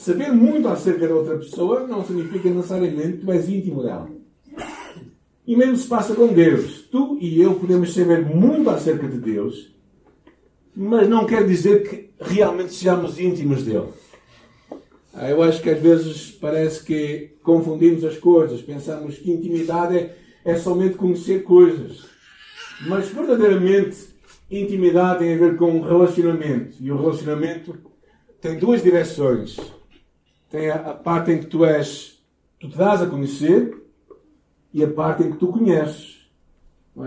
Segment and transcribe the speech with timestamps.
[0.00, 4.08] saber muito acerca da outra pessoa não significa necessariamente que tu és íntimo dela.
[5.46, 6.88] E mesmo se passa com Deus.
[6.90, 9.74] Tu e eu podemos saber muito acerca de Deus,
[10.74, 13.88] mas não quer dizer que realmente sejamos íntimos dele.
[15.12, 20.16] Ah, eu acho que às vezes parece que confundimos as coisas, pensamos que intimidade é,
[20.46, 22.06] é somente conhecer coisas.
[22.86, 23.98] Mas verdadeiramente,
[24.50, 26.76] intimidade tem a ver com relacionamento.
[26.80, 27.76] E o relacionamento
[28.40, 29.58] tem duas direções.
[30.50, 32.20] Tem a, a parte em que tu és,
[32.58, 33.80] tu te dás a conhecer
[34.74, 36.28] e a parte em que tu conheces.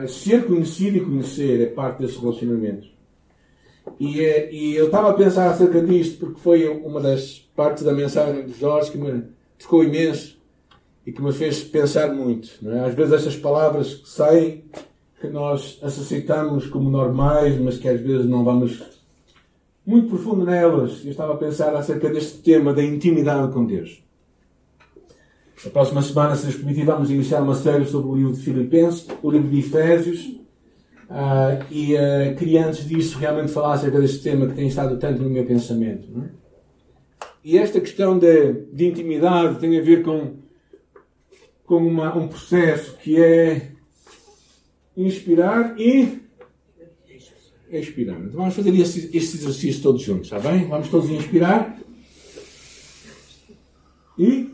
[0.02, 0.08] É?
[0.08, 2.88] Ser conhecido e conhecer é parte desse relacionamento.
[4.00, 7.92] E, eh, e eu estava a pensar acerca disto porque foi uma das partes da
[7.92, 9.26] mensagem de Jorge que me
[9.60, 10.42] tocou imenso
[11.06, 12.50] e que me fez pensar muito.
[12.66, 12.80] É?
[12.80, 14.64] Às vezes estas palavras que saem,
[15.20, 18.82] que nós aceitamos como normais, mas que às vezes não vamos
[19.86, 21.04] muito profundo nelas.
[21.04, 24.04] Eu estava a pensar acerca deste tema da intimidade com Deus.
[25.64, 29.08] Na próxima semana, se nos permitir, vamos iniciar uma série sobre o livro de Filipenses,
[29.22, 30.40] o livro de Efésios.
[31.10, 35.22] Uh, e uh, queria antes disso realmente falar acerca deste tema que tem estado tanto
[35.22, 36.08] no meu pensamento.
[36.20, 36.30] É?
[37.44, 40.38] E esta questão de, de, intimidade tem a ver com,
[41.66, 43.72] com uma, um processo que é
[44.96, 46.23] inspirar e
[47.80, 48.20] expirar.
[48.20, 50.68] Então vamos fazer este, este exercício todos juntos, está bem?
[50.68, 51.78] Vamos todos inspirar
[54.18, 54.54] e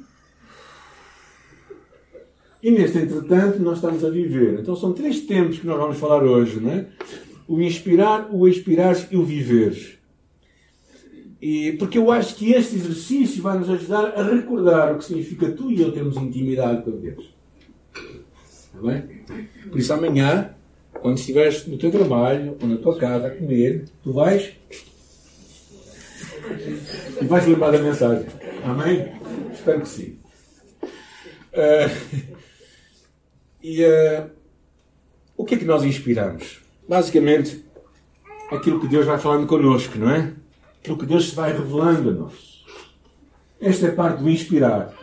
[2.61, 4.59] e neste entretanto, nós estamos a viver.
[4.59, 6.87] Então são três tempos que nós vamos falar hoje, não é?
[7.47, 9.99] O inspirar, o expirar e o viver.
[11.41, 15.49] E, porque eu acho que este exercício vai nos ajudar a recordar o que significa
[15.49, 17.33] tu e eu termos intimidade com Deus.
[18.45, 19.03] Está bem?
[19.69, 20.53] Por isso amanhã,
[21.02, 24.53] quando estiveres no teu trabalho ou na tua casa a comer, tu vais
[27.22, 28.28] e vais lembrar da mensagem.
[28.64, 29.14] Amém?
[29.53, 30.17] Espero que sim.
[31.53, 32.39] Uh,
[33.61, 34.30] e uh,
[35.36, 36.61] o que é que nós inspiramos?
[36.88, 37.64] Basicamente,
[38.52, 40.33] aquilo que Deus vai falando connosco, não é?
[40.80, 42.65] Aquilo que Deus se vai revelando a nós.
[43.59, 44.93] Esta é parte do inspirar.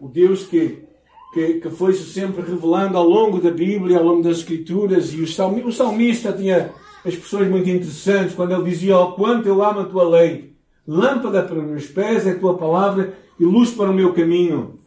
[0.00, 0.84] O Deus que,
[1.32, 5.26] que, que foi-se sempre revelando ao longo da Bíblia, ao longo das Escrituras, e o
[5.26, 6.72] salmista, o salmista tinha
[7.04, 10.52] expressões muito interessantes quando ele dizia: oh, quanto eu amo a tua lei,
[10.86, 14.78] lâmpada para os meus pés é a tua palavra e luz para o meu caminho.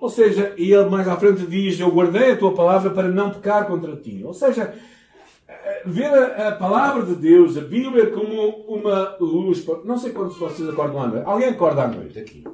[0.00, 3.30] Ou seja, e ele mais à frente diz: Eu guardei a tua palavra para não
[3.30, 4.22] pecar contra ti.
[4.22, 4.74] Ou seja,
[5.86, 9.64] ver a, a palavra de Deus, a Bíblia, como uma luz.
[9.84, 11.26] Não sei quantos de vocês acordam à noite.
[11.26, 12.44] Alguém acorda à noite aqui?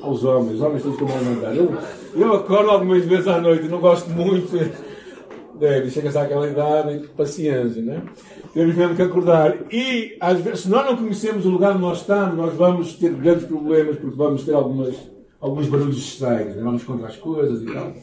[0.00, 1.74] Aos homens, os homens todos como a eu,
[2.14, 4.50] eu acordo algumas vezes à noite, não gosto muito.
[5.58, 8.02] Deve, chega-se àquela idade, paciência, né?
[8.52, 9.56] Temos mesmo que acordar.
[9.72, 13.10] E, às vezes, se nós não conhecemos o lugar onde nós estamos, nós vamos ter
[13.14, 14.94] grandes problemas, porque vamos ter algumas
[15.40, 16.62] alguns barulhos estranhos, né?
[16.62, 17.94] vamos contra as coisas e tal.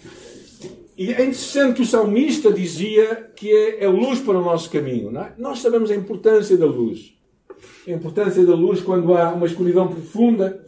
[0.98, 5.16] E é interessante que o salmista dizia que é, é luz para o nosso caminho.
[5.18, 5.34] É?
[5.38, 7.14] Nós sabemos a importância da luz.
[7.88, 10.63] A importância da luz quando há uma escuridão profunda.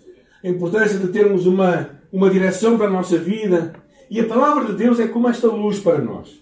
[0.45, 3.73] A importância de termos uma, uma direção para a nossa vida.
[4.11, 6.39] E a palavra de Deus é como esta luz para nós.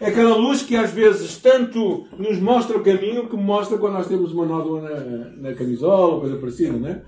[0.00, 4.08] É aquela luz que às vezes tanto nos mostra o caminho como mostra quando nós
[4.08, 7.02] temos uma nódoa na, na camisola, coisa parecida, não é?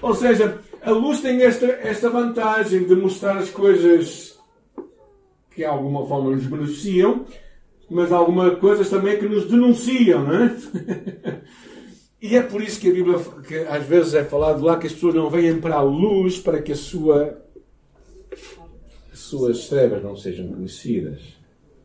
[0.00, 4.38] Ou seja, a luz tem esta, esta vantagem de mostrar as coisas
[5.50, 7.26] que de alguma forma nos beneficiam,
[7.90, 10.54] mas algumas coisas também que nos denunciam, não é?
[12.20, 14.92] e é por isso que a Bíblia, que às vezes é falado lá que as
[14.92, 17.40] pessoas não vêm para a luz para que a sua,
[19.12, 21.20] as suas trevas não sejam conhecidas.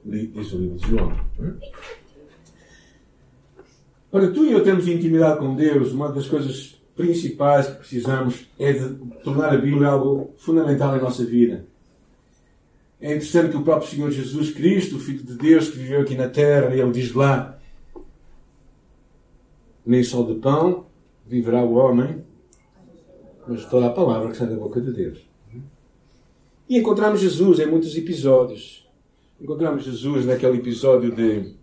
[0.03, 1.13] Diz o livro de João.
[4.11, 8.73] Para tu e eu temos intimidade com Deus, uma das coisas principais que precisamos é
[8.73, 11.65] de tornar a Bíblia algo fundamental em nossa vida.
[13.01, 16.15] É interessante que o próprio Senhor Jesus Cristo, o Filho de Deus que viveu aqui
[16.15, 17.52] na terra, ele diz lá:
[19.85, 20.85] Nem só de pão
[21.25, 22.23] viverá o homem,
[23.47, 25.19] mas toda a palavra que sai da boca de Deus.
[26.69, 28.87] E encontramos Jesus em muitos episódios.
[29.39, 31.53] Encontramos Jesus naquele episódio de,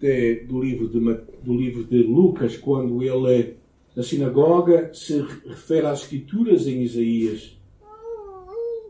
[0.00, 0.98] de, do, livro de,
[1.42, 3.56] do livro de Lucas, quando ele
[3.94, 7.57] na sinagoga se refere às Escrituras em Isaías.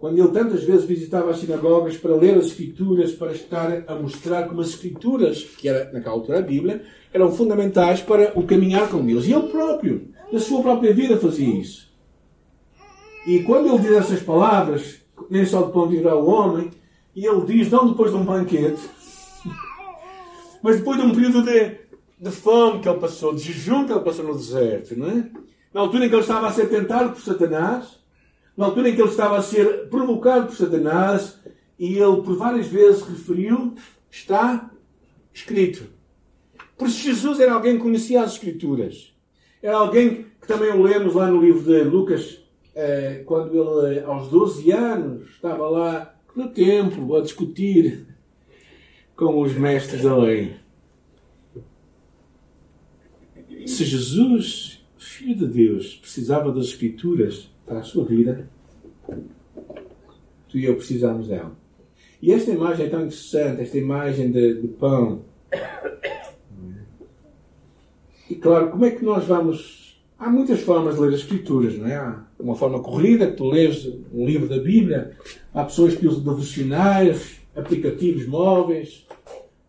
[0.01, 4.49] Quando ele tantas vezes visitava as sinagogas para ler as Escrituras, para estar a mostrar
[4.49, 9.05] como as Escrituras, que era naquela altura a Bíblia, eram fundamentais para o caminhar com
[9.05, 9.27] Deus.
[9.27, 11.89] E ele próprio, na sua própria vida, fazia isso.
[13.27, 16.71] E quando ele diz essas palavras, nem só de pão viverá o homem,
[17.15, 18.81] e ele diz, não depois de um banquete,
[20.63, 21.89] mas depois de um período de
[22.21, 25.31] de fome que ele passou, de jejum que ele passou no deserto, não é?
[25.73, 27.98] na altura em que ele estava a ser tentado por Satanás,
[28.59, 31.39] na altura em que ele estava a ser provocado por Satanás,
[31.79, 33.77] e ele por várias vezes referiu,
[34.11, 34.69] está
[35.33, 35.87] escrito.
[36.77, 39.15] Por isso Jesus era alguém que conhecia as Escrituras.
[39.63, 42.41] Era alguém que também o lemos lá no livro de Lucas,
[42.75, 48.09] eh, quando ele, aos 12 anos, estava lá no templo a discutir
[49.15, 50.57] com os mestres da lei.
[53.67, 58.49] Se Jesus, Filho de Deus, precisava das Escrituras para a sua vida,
[60.49, 61.53] tu e eu precisamos dela.
[62.21, 65.21] E esta imagem é tão interessante, esta imagem de, de pão.
[68.29, 69.87] E claro, como é que nós vamos.
[70.19, 71.95] Há muitas formas de ler as Escrituras, não é?
[71.95, 75.17] Há uma forma corrida, que tu lês um livro da Bíblia.
[75.55, 79.07] Há pessoas que usam devocionais, aplicativos móveis.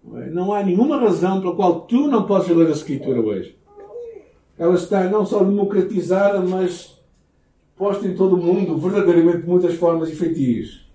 [0.03, 0.29] Não, é?
[0.31, 3.55] não há nenhuma razão pela qual tu não podes ler a Escritura hoje.
[4.57, 6.98] Ela está não só democratizada, mas
[7.79, 10.85] posta em todo o mundo, verdadeiramente de muitas formas e feitios.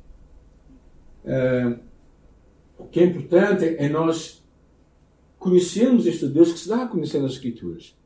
[1.24, 1.78] Uh,
[2.78, 4.44] o que é importante é nós
[5.38, 7.96] conhecermos este Deus que se dá a conhecer nas Escrituras.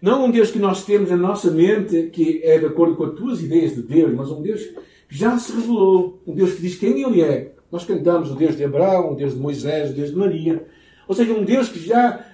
[0.00, 3.14] Não um Deus que nós temos na nossa mente, que é de acordo com as
[3.14, 4.60] tuas ideias de Deus, mas um Deus
[5.08, 6.22] que já se revelou.
[6.24, 7.54] Um Deus que diz quem Ele é.
[7.72, 10.64] Nós cantamos o Deus de Abraão, o Deus de Moisés, o Deus de Maria.
[11.08, 12.24] Ou seja, um Deus que já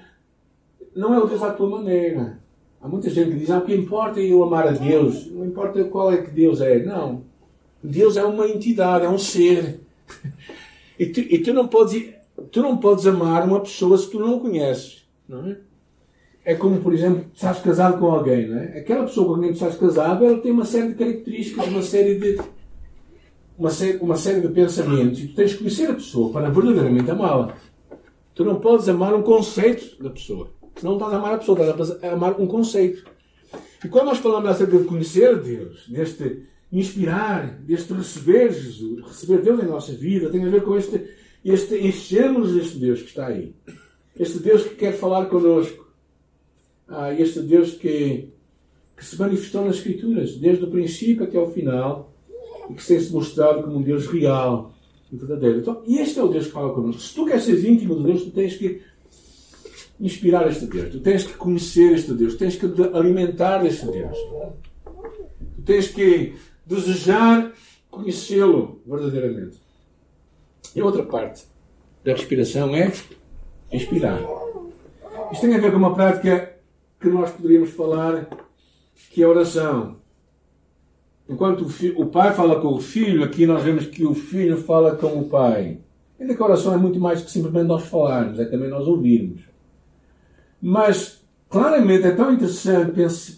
[0.95, 2.39] não é o Deus à tua maneira.
[2.81, 5.27] Há muita gente que diz, ah, o que importa é eu amar a Deus.
[5.27, 6.85] Não importa qual é que Deus é.
[6.85, 7.23] Não.
[7.83, 9.81] Deus é uma entidade, é um ser.
[10.99, 12.13] E tu, e tu não podes
[12.51, 15.07] tu não podes amar uma pessoa se tu não conheces.
[15.29, 15.57] Não é?
[16.45, 18.49] é como, por exemplo, estás casado com alguém.
[18.49, 18.79] Não é?
[18.79, 22.41] Aquela pessoa com quem estás casado ela tem uma série de características, uma série de,
[23.59, 25.21] uma série, uma série de pensamentos.
[25.21, 27.55] E tu tens que conhecer a pessoa para verdadeiramente amá-la.
[28.35, 30.51] Tu não podes amar um conceito da pessoa.
[30.83, 33.05] Não estás a amar a pessoa, estás a amar um conceito.
[33.85, 39.63] E quando nós falamos acerca de conhecer Deus, deste inspirar, deste receber Jesus, receber Deus
[39.63, 43.55] em nossa vida, tem a ver com este este enchermos deste Deus que está aí.
[44.19, 45.87] Este Deus que quer falar connosco.
[46.89, 48.33] Ah, este Deus que,
[48.97, 52.13] que se manifestou nas Escrituras, desde o princípio até ao final,
[52.69, 54.75] e que tem-se mostrado como um Deus real
[55.13, 55.59] e verdadeiro.
[55.61, 57.01] Então, este é o Deus que fala connosco.
[57.01, 58.83] Se tu queres ser íntimo de Deus, tu tens que
[60.01, 60.91] inspirar este Deus.
[60.91, 62.35] Tu tens que conhecer este Deus.
[62.37, 64.17] Tens que alimentar este Deus.
[65.57, 66.35] Tu tens que
[66.67, 67.53] desejar
[67.91, 69.59] conhecê-lo verdadeiramente.
[70.75, 71.45] E a outra parte
[72.05, 72.93] da respiração é
[73.73, 74.21] inspirar.
[75.33, 76.55] Isto tem a ver com uma prática
[77.01, 78.29] que nós poderíamos falar
[79.11, 79.97] que é a oração.
[81.29, 84.57] Enquanto o, filho, o, pai fala com o filho, aqui nós vemos que o filho
[84.57, 85.79] fala com o pai.
[86.19, 89.48] Ainda que a oração é muito mais que simplesmente nós falarmos, é também nós ouvirmos.
[90.61, 92.93] Mas, claramente, é tão interessante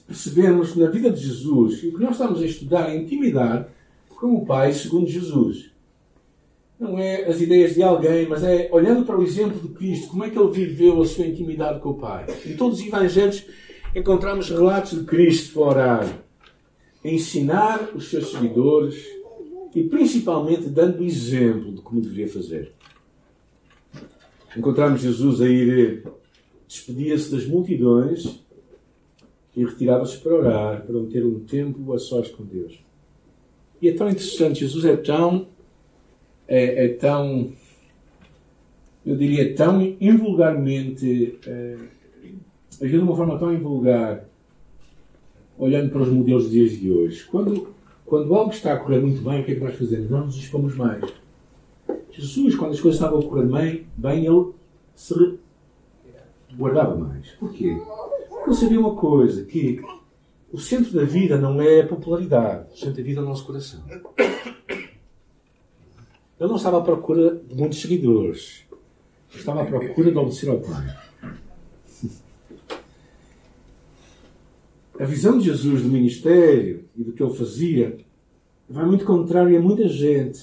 [0.06, 3.67] percebermos na vida de Jesus, o que nós estamos a estudar é intimidade
[4.08, 5.70] com o Pai segundo Jesus
[6.81, 10.25] não é as ideias de alguém, mas é olhando para o exemplo de Cristo, como
[10.25, 12.25] é que ele viveu a sua intimidade com o Pai.
[12.46, 13.44] Em todos os evangelhos
[13.94, 16.19] encontramos relatos de Cristo a orar,
[17.05, 18.96] a ensinar os seus seguidores
[19.75, 22.73] e principalmente dando exemplo de como deveria fazer.
[24.56, 26.02] Encontramos Jesus a ir,
[26.70, 28.40] despedia-se das multidões
[29.56, 32.78] e retirava-se para orar, para ter um tempo a sós com Deus.
[33.83, 35.49] E é tão interessante, Jesus é tão
[36.47, 37.52] é, é tão,
[39.04, 41.76] eu diria, tão invulgarmente, é,
[42.80, 44.25] agiu de uma forma tão invulgar,
[45.59, 47.25] olhando para os modelos dos dias de hoje.
[47.25, 47.75] Quando,
[48.06, 50.09] quando algo está a correr muito bem, o que é que nós fazemos?
[50.09, 51.04] Nós nos expomos mais.
[52.12, 54.52] Jesus, quando as coisas estavam a correr bem, bem ele
[54.94, 55.14] se
[56.57, 57.30] guardava mais.
[57.33, 57.80] Porquê?
[58.28, 59.80] Porque ele sabia uma coisa, que
[60.52, 63.47] o centro da vida não é a popularidade, o centro da vida é o nosso
[63.47, 63.83] coração.
[66.38, 68.64] Eu não estava à procura de muitos seguidores.
[69.33, 70.97] Eu estava à procura de obedecer ao Pai.
[74.99, 77.99] A visão de Jesus do ministério e do que ele fazia
[78.69, 80.40] vai muito contrário a muita gente.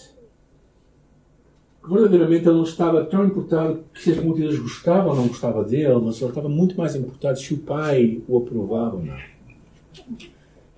[1.88, 6.20] Verdadeiramente ele não estava tão importado se as multidões gostavam ou não gostavam dele, mas
[6.22, 9.18] ele estava muito mais importado se o Pai o aprovava ou não.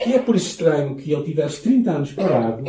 [0.05, 2.63] E é por isso estranho que ele tivesse 30 anos parado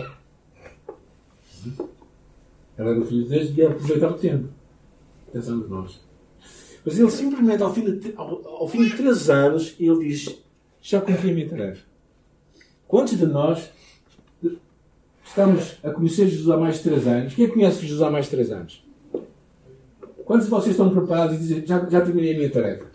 [2.76, 4.48] ela era o filho de Deus e ia aproveitar o tempo.
[5.30, 6.00] Pensamos nós.
[6.82, 10.42] Mas ele simplesmente, ao fim de, ao, ao fim de três anos, ele diz:
[10.80, 11.84] Já cumpri a minha tarefa.
[12.88, 13.70] Quantos de nós
[15.30, 17.34] estamos a conhecer Jesus há mais de três anos?
[17.34, 18.84] Quem conhece Jesus há mais de três anos?
[20.24, 22.90] Quantos de vocês estão preparados e dizem: Já, já terminei a minha tarefa?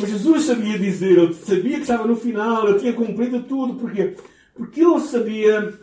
[0.00, 3.74] Mas Jesus sabia dizer, ele sabia que estava no final, ele tinha cumprido tudo.
[3.74, 4.14] Porquê?
[4.54, 5.78] Porque ele sabia.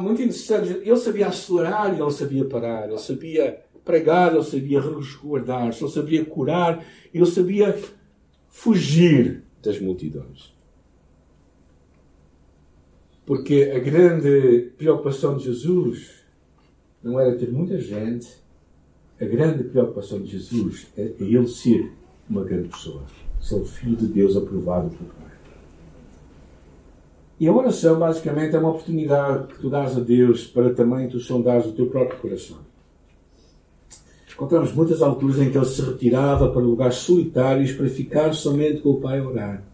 [0.00, 5.82] Muito interessante, ele sabia acelerar e ele sabia parar, ele sabia pregar, ele sabia resguardar-se,
[5.82, 7.76] ele sabia curar, ele sabia
[8.48, 10.54] fugir das multidões.
[13.30, 16.24] Porque a grande preocupação de Jesus
[17.00, 18.26] não era ter muita gente,
[19.20, 21.92] a grande preocupação de Jesus é, é ele ser
[22.28, 23.04] uma grande pessoa,
[23.40, 25.30] ser o Filho de Deus aprovado por Pai.
[27.38, 31.20] E a oração, basicamente, é uma oportunidade que tu dás a Deus para também tu
[31.20, 32.58] sondares o teu próprio coração.
[34.34, 38.88] Encontramos muitas alturas em que ele se retirava para lugares solitários para ficar somente com
[38.88, 39.69] o Pai a orar.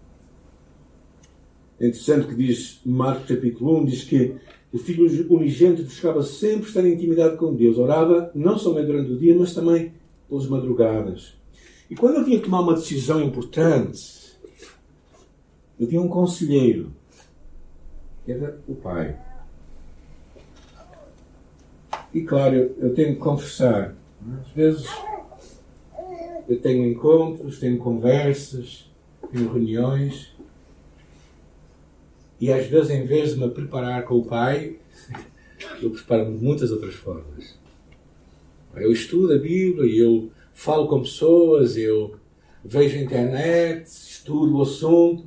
[1.78, 4.36] É interessante que diz Marcos capítulo 1, diz que
[4.72, 7.78] o Filho unigênito buscava sempre estar em intimidade com Deus.
[7.78, 9.92] Orava não somente durante o dia, mas também
[10.28, 11.34] pelas madrugadas.
[11.90, 14.36] E quando ele tinha que tomar uma decisão importante,
[15.78, 16.92] ele tinha um conselheiro,
[18.24, 19.18] que era o pai.
[22.12, 23.94] E claro, eu tenho que confessar,
[24.40, 24.86] às vezes
[26.48, 28.90] eu tenho encontros, tenho conversas,
[29.30, 30.35] tenho reuniões,
[32.40, 34.78] e às vezes, em vez de me preparar com o pai,
[35.80, 37.58] eu preparo-me de muitas outras formas.
[38.74, 42.16] Eu estudo a Bíblia, eu falo com pessoas, eu
[42.62, 45.26] vejo a internet, estudo o assunto.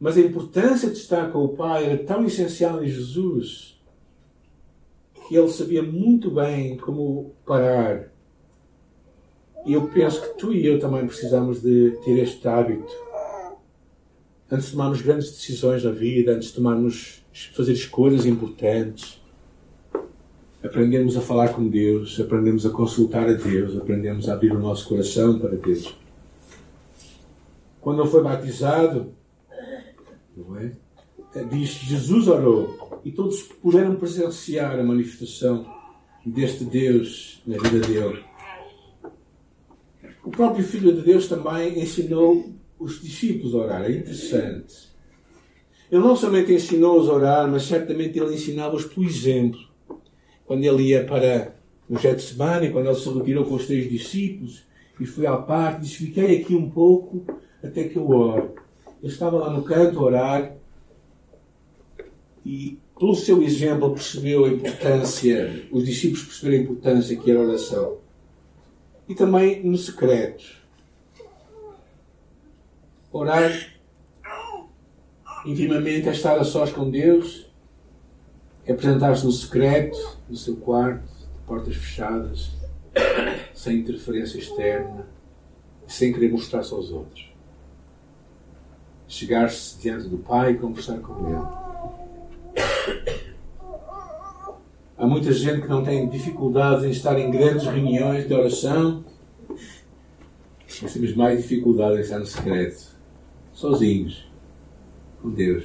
[0.00, 3.78] Mas a importância de estar com o Pai era tão essencial em Jesus
[5.28, 8.10] que ele sabia muito bem como parar.
[9.66, 12.90] E eu penso que tu e eu também precisamos de ter este hábito
[14.50, 17.22] antes de tomarmos grandes decisões na vida, antes de tomarmos,
[17.54, 19.20] fazer escolhas importantes,
[20.62, 24.88] aprendemos a falar com Deus, aprendemos a consultar a Deus, aprendemos a abrir o nosso
[24.88, 25.94] coração para Deus.
[27.80, 29.12] Quando ele foi batizado,
[30.36, 30.72] não é?
[31.50, 35.66] diz Jesus orou e todos puderam presenciar a manifestação
[36.24, 38.24] deste Deus na vida dele.
[40.24, 43.84] O próprio Filho de Deus também ensinou os discípulos a orar.
[43.84, 44.88] É interessante.
[45.90, 49.60] Ele não somente ensinou-os a orar, mas certamente ele ensinava-os pelo exemplo.
[50.46, 51.54] Quando ele ia para
[51.88, 54.66] o Getsemane, quando ele se retirou com os três discípulos
[55.00, 57.24] e foi à parte, disse: Fiquei aqui um pouco
[57.62, 58.54] até que eu oro.
[59.02, 60.56] Ele estava lá no canto a orar
[62.44, 67.44] e, pelo seu exemplo, percebeu a importância, os discípulos perceberam a importância que era a
[67.44, 67.98] oração.
[69.08, 70.57] E também no secreto.
[73.10, 73.50] Orar
[75.46, 77.50] intimamente é estar a sós com Deus,
[78.66, 82.50] é apresentar-se no secreto, no seu quarto, de portas fechadas,
[83.54, 85.06] sem interferência externa,
[85.86, 87.32] sem querer mostrar-se aos outros.
[89.06, 92.64] Chegar-se diante do Pai e conversar com Ele.
[94.98, 99.02] Há muita gente que não tem dificuldades em estar em grandes reuniões de oração,
[100.82, 102.97] mas temos mais dificuldade em estar no secreto
[103.58, 104.24] sozinhos
[105.20, 105.64] com Deus.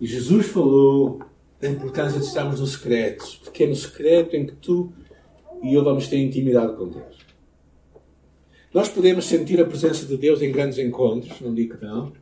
[0.00, 1.20] E Jesus falou
[1.60, 4.92] da importância de estarmos no secreto, porque é no secreto em que tu
[5.60, 7.18] e eu vamos ter intimidade com Deus.
[8.72, 12.12] Nós podemos sentir a presença de Deus em grandes encontros, não digo que não.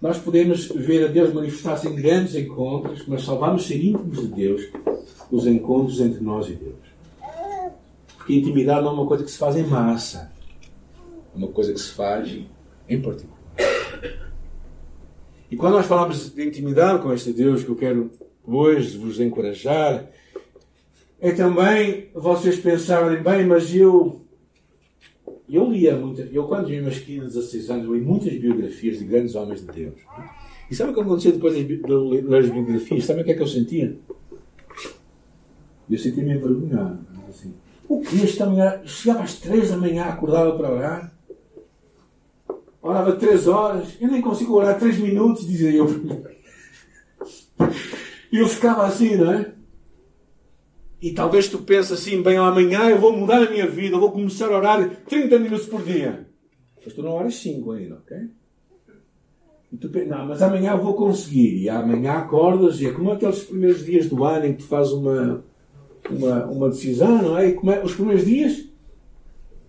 [0.00, 4.28] Nós podemos ver a Deus manifestar-se em grandes encontros, mas só vamos ser íntimos de
[4.28, 4.62] Deus
[5.30, 6.76] nos encontros entre nós e Deus.
[8.16, 10.32] Porque intimidade não é uma coisa que se faz em massa,
[11.34, 12.34] é uma coisa que se faz
[12.88, 13.33] em particular.
[15.54, 18.10] E quando nós falamos de intimidade com este Deus, que eu quero
[18.44, 20.10] hoje vos encorajar,
[21.20, 24.20] é também vocês pensarem, bem, mas eu.
[25.48, 26.22] Eu lia muito.
[26.22, 29.94] Eu, quando tinha meus 15, 16 anos, li muitas biografias de grandes homens de Deus.
[30.68, 33.04] E sabe o que aconteceu depois de ler as biografias?
[33.04, 33.96] Sabe o que é que eu sentia?
[35.88, 36.98] Eu sentia-me envergonhado.
[37.28, 37.54] Assim,
[37.88, 38.24] o que?
[38.24, 41.13] Esta manhã, chegava às 3 da manhã, acordava para orar
[42.84, 45.86] orava três horas, eu nem consigo orar três minutos, dizia eu.
[48.30, 49.52] E eu ficava assim, não é?
[51.00, 54.12] E talvez tu penses assim, bem, amanhã eu vou mudar a minha vida, eu vou
[54.12, 56.26] começar a orar 30 minutos por dia.
[56.84, 58.16] Mas tu não oras 5 ainda, ok?
[59.72, 61.62] E tu pensas, não, mas amanhã eu vou conseguir.
[61.62, 64.92] E amanhã acordas e é como aqueles primeiros dias do ano em que tu fazes
[64.92, 65.44] uma,
[66.10, 67.48] uma, uma decisão, não é?
[67.48, 68.68] E come, os primeiros dias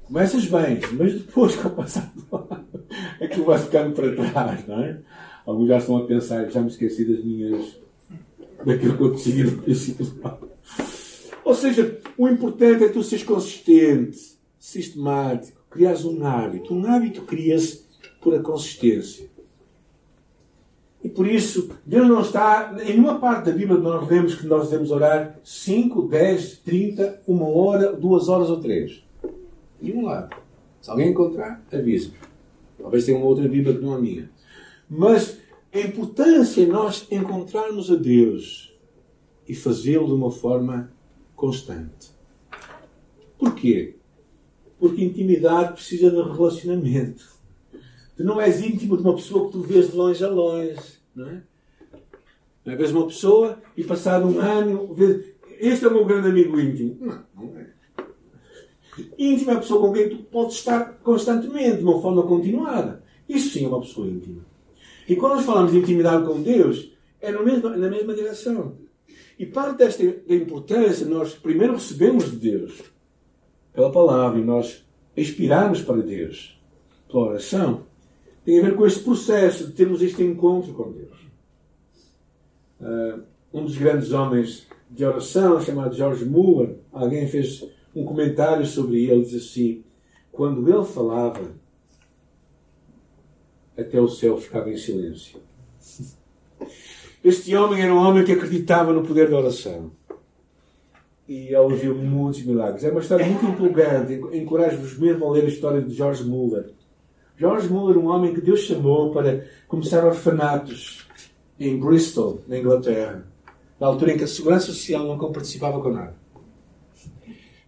[0.05, 2.64] começas bem, mas depois, com o passar do ano,
[3.21, 4.99] aquilo vai ficando para trás, não é?
[5.45, 7.77] Alguns já estão a pensar, já me esqueci das minhas.
[8.65, 10.07] daquilo que eu decidi no princípio
[11.43, 14.17] Ou seja, o importante é tu seres consistente,
[14.59, 16.73] sistemático, criares um hábito.
[16.73, 17.85] Um hábito cria-se
[18.21, 19.29] por a consistência.
[21.03, 22.75] E por isso, Deus não está.
[22.83, 27.47] Em uma parte da Bíblia nós lemos que nós devemos orar 5, 10, 30, uma
[27.47, 29.03] hora, duas horas ou três.
[29.79, 30.35] E um lado.
[30.81, 32.09] Se alguém encontrar, avisa.
[32.77, 34.29] Talvez tenha uma outra Bíblia que não a minha.
[34.89, 35.39] Mas
[35.73, 38.73] a importância em nós encontrarmos a Deus
[39.47, 40.91] e fazê-lo de uma forma
[41.35, 42.11] constante.
[43.37, 43.95] Porquê?
[44.79, 47.25] Porque intimidade precisa de relacionamento.
[48.15, 50.99] Tu não és íntimo de uma pessoa que tu vês de longe a longe.
[51.13, 51.43] Não é?
[52.63, 52.75] Não é?
[52.75, 56.97] Vês uma pessoa e passado um ano, vês, este é o meu grande amigo íntimo.
[56.99, 57.54] Não, não
[59.17, 63.03] Íntimo é a pessoa com quem tu podes estar constantemente, de uma forma continuada.
[63.27, 64.45] Isso sim é uma pessoa íntima.
[65.07, 68.77] E quando nós falamos de intimidade com Deus, é na mesma, na mesma direção.
[69.37, 72.81] E parte desta da importância, nós primeiro recebemos de Deus,
[73.73, 74.85] pela palavra, e nós
[75.15, 76.59] inspirarmos para Deus,
[77.07, 77.85] pela oração,
[78.45, 81.17] tem a ver com este processo de termos este encontro com Deus.
[82.79, 83.23] Uh,
[83.53, 87.63] um dos grandes homens de oração, chamado George Muller, alguém fez
[87.95, 89.83] um comentário sobre ele, diz assim:
[90.31, 91.53] quando ele falava,
[93.77, 95.39] até o céu ficava em silêncio.
[97.23, 99.89] Este homem era um homem que acreditava no poder da oração.
[101.27, 102.83] E ele viu muitos milagres.
[102.83, 104.13] É uma história muito empolgante.
[104.37, 106.69] Encorajo-vos mesmo a ler a história de George Muller.
[107.35, 111.07] George Muller, um homem que Deus chamou para começar orfanatos
[111.59, 113.25] em Bristol, na Inglaterra,
[113.79, 116.15] na altura em que a Segurança Social não participava com nada.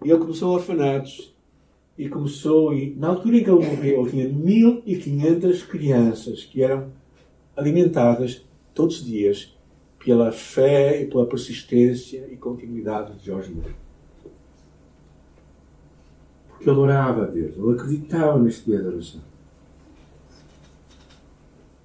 [0.03, 1.35] E ele começou orfanatos
[1.97, 6.91] e começou, e na altura em que ele morreu, ele tinha 1500 crianças que eram
[7.55, 9.57] alimentadas todos os dias
[9.97, 13.75] pela fé e pela persistência e continuidade de George Muller.
[16.49, 19.21] Porque ele orava a Deus, ele acreditava neste dia da oração.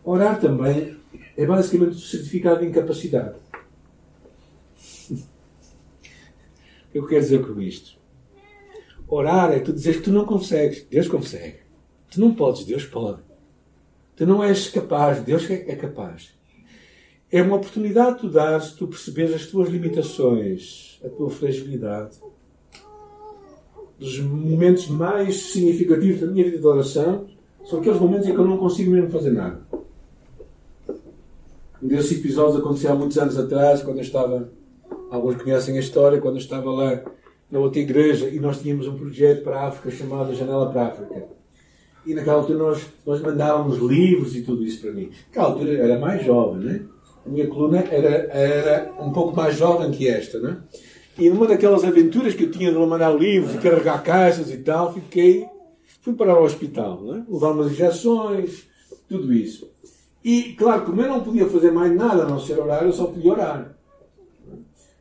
[0.05, 0.97] Orar também
[1.37, 3.37] é basicamente o certificado de incapacidade.
[6.85, 8.02] O que eu quero dizer com isto?
[9.15, 11.57] Orar é tu dizer que tu não consegues, Deus consegue.
[12.11, 13.19] Tu não podes, Deus pode.
[14.17, 16.31] Tu não és capaz, Deus é, é capaz.
[17.31, 22.17] É uma oportunidade que tu dás, tu perceberes as tuas limitações, a tua fragilidade.
[23.99, 27.27] Dos momentos mais significativos da minha vida de oração
[27.67, 29.61] são aqueles momentos em que eu não consigo mesmo fazer nada.
[31.83, 34.49] Um desses episódios aconteceu há muitos anos atrás, quando eu estava.
[35.11, 37.03] Alguns conhecem a história, quando eu estava lá
[37.53, 40.87] na outra igreja e nós tínhamos um projeto para a África chamado Janela para a
[40.87, 41.23] África.
[42.07, 45.11] E naquela altura nós, nós mandávamos livros e tudo isso para mim.
[45.27, 46.83] Naquela altura era mais jovem, né?
[47.25, 50.63] A minha coluna era, era um pouco mais jovem que esta, né?
[51.19, 54.95] E numa daquelas aventuras que eu tinha de mandar livros e carregar caixas e tal,
[54.95, 55.47] fiquei.
[56.01, 57.25] Fui para o hospital, né?
[57.29, 58.67] levar umas injeções,
[59.09, 59.71] tudo isso.
[60.25, 63.07] E, claro, como eu não podia fazer mais nada a não ser orar, eu só
[63.07, 63.77] podia orar.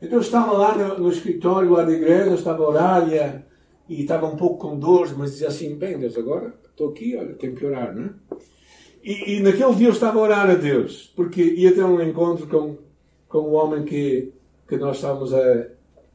[0.02, 4.02] Então eu estava lá no, no escritório, lá da igreja, estava a orar e, e,
[4.02, 7.56] estava um pouco com dores, mas dizia assim, bem, Deus, agora estou aqui, olha, tenho
[7.56, 8.10] que orar, não é?
[9.04, 12.48] E, e, naquele dia eu estava a orar a Deus, porque ia ter um encontro
[12.48, 12.78] com,
[13.28, 14.32] com o homem que,
[14.68, 15.68] que nós estávamos a,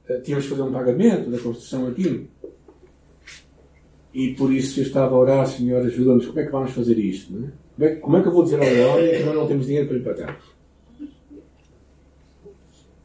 [0.08, 2.28] a tínhamos de fazer um pagamento da construção aqui.
[4.14, 7.32] E por isso eu estava a orar, Senhor, ajuda-nos, como é que vamos fazer isto?
[7.32, 7.50] Não é?
[7.76, 9.88] Como é, como é que eu vou dizer ao homem que nós não temos dinheiro
[9.88, 10.40] para lhe pagar?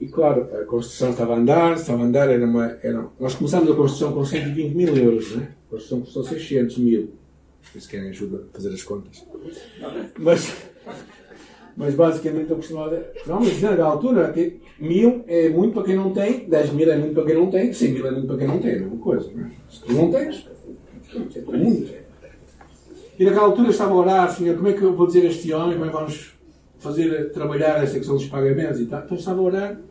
[0.01, 2.75] E claro, a construção estava a andar, estava a andar, era uma.
[2.81, 5.49] Era, nós começámos a construção com 120 mil euros, né?
[5.67, 7.11] a construção custou 600 mil.
[7.77, 9.23] Se querem ajuda a fazer as contas.
[10.17, 10.55] Mas,
[11.77, 12.99] mas basicamente eu costumava.
[13.27, 14.33] Não, mas na altura,
[14.79, 17.71] mil é muito para quem não tem, 10 mil é muito para quem não tem,
[17.71, 19.31] 100 mil é muito para quem não tem, é a mesma coisa.
[19.31, 19.51] Né?
[19.69, 20.49] Se tu não tens,
[21.35, 21.93] é muito.
[23.19, 25.53] E naquela altura estava a orar, Senhor, como é que eu vou dizer a este
[25.53, 26.33] homem, como é que vamos
[26.79, 29.03] fazer, trabalhar esta questão dos pagamentos e tal.
[29.03, 29.90] Então estava a orar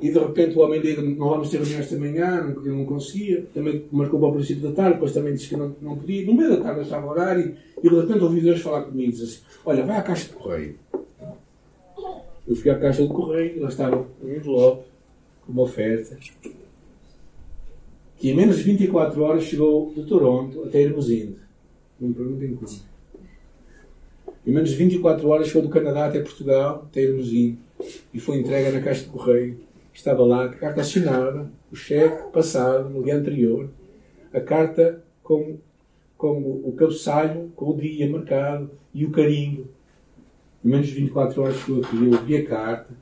[0.00, 2.84] e de repente o homem liga, não vamos ter reunião esta manhã, não, eu não
[2.84, 3.44] conseguia.
[3.54, 6.26] Também marcou para o princípio da tarde, depois também disse que não, não podia.
[6.26, 9.12] No meio da tarde estava a orar e, e de repente ouvi Deus falar comigo
[9.12, 10.76] e assim, olha, vai à caixa de correio.
[12.46, 14.84] Eu fui à caixa de correio e lá estava um envelope
[15.48, 16.16] uma oferta
[18.16, 21.36] que em menos de 24 horas chegou de Toronto até Hermosinde.
[22.00, 22.70] Não me perguntem como.
[24.46, 27.58] Em menos de 24 horas foi do Canadá até Portugal, até Hermosinho.
[28.12, 29.58] E foi entregue na caixa de correio.
[29.94, 33.70] Estava lá a carta assinada, o cheque passado no dia anterior,
[34.32, 35.56] a carta com,
[36.18, 39.68] com o cabeçalho, com o dia marcado e o carinho.
[40.64, 42.92] Em menos de 24 horas chegou aquilo, vi a carta.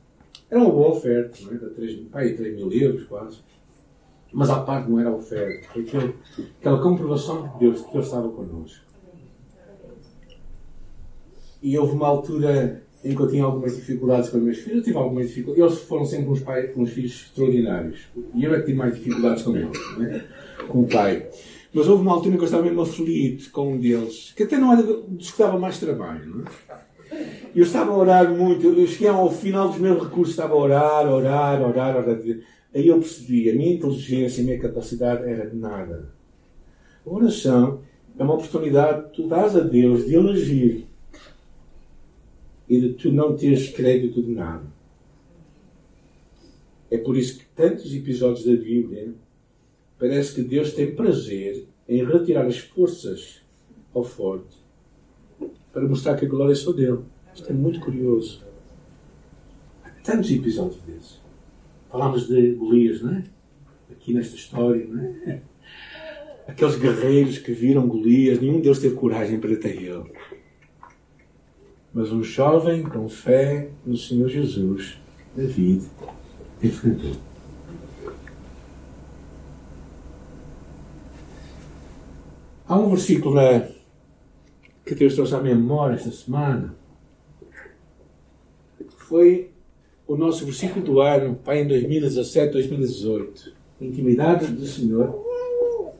[0.51, 1.57] Era uma boa oferta, não é?
[1.57, 3.41] De 3, pai, 3 mil euros quase.
[4.31, 5.69] Mas à parte não era oferta.
[5.73, 6.15] Foi aquele,
[6.61, 8.85] aquela comprovação de Deus, que Deus estava connosco.
[11.63, 14.79] E houve uma altura em que eu tinha algumas dificuldades com os meus filhos.
[14.79, 15.73] Eu tive algumas dificuldades.
[15.73, 18.01] Eles foram sempre uns, pais, uns filhos extraordinários.
[18.35, 20.25] E eu é que tive mais dificuldades com eles, né?
[20.69, 21.29] com o pai.
[21.75, 24.59] Mas houve uma altura em que eu estava mesmo aflito com um deles, que até
[24.59, 26.45] não era dos que dava mais trabalho.
[26.69, 26.73] É?
[27.55, 28.67] Eu estava a orar muito.
[28.67, 32.19] Eu cheguei ao final dos meus recursos, estava a orar, orar, orar, orar.
[32.75, 36.11] Aí eu percebi, a minha inteligência, a minha capacidade era de nada.
[37.07, 37.81] A oração
[38.19, 40.92] é uma oportunidade que tu dás a Deus de Ele agir
[42.73, 44.65] e de tu não teres crédito de nada.
[46.91, 49.13] É por isso que tantos episódios da Bíblia
[49.99, 53.43] parece que Deus tem prazer em retirar as forças
[53.95, 54.57] ao forte
[55.71, 57.01] para mostrar que a glória é só dele.
[57.35, 58.43] Isto é muito curioso.
[59.85, 61.21] Há tantos episódios desses.
[61.91, 63.25] Falámos de Golias, não é?
[63.91, 65.43] Aqui nesta história, não é?
[66.49, 70.11] Aqueles guerreiros que viram Golias, nenhum deles teve coragem para ter ele.
[71.93, 74.99] Mas um jovem com fé no Senhor Jesus,
[75.37, 75.85] David,
[76.63, 77.13] enfrentou.
[82.67, 83.71] Há um versículo né,
[84.87, 86.75] que Deus trouxe à memória esta semana.
[88.97, 89.51] Foi
[90.07, 93.53] o nosso versículo do ano, pai, em 2017, 2018.
[93.81, 95.23] Intimidade do Senhor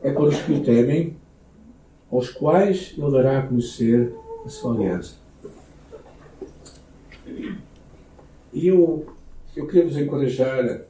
[0.03, 1.17] é para os que o temem,
[2.11, 5.22] aos quais Ele dará a conhecer a sua aliança.
[8.53, 9.07] E eu,
[9.57, 10.83] eu queria vos encorajar a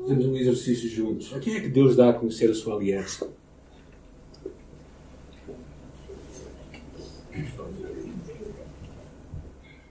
[0.00, 1.32] fazermos um exercício juntos.
[1.32, 3.30] A quem é que Deus dá a conhecer a sua aliança?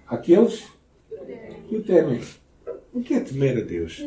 [0.07, 0.67] Aqueles
[1.67, 2.21] que o temem.
[2.93, 4.03] O que é temer a Deus?